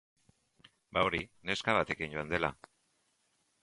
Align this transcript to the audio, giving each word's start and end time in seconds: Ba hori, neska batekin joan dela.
Ba 0.95 1.03
hori, 1.09 1.21
neska 1.51 1.79
batekin 1.79 2.19
joan 2.19 2.35
dela. 2.37 2.55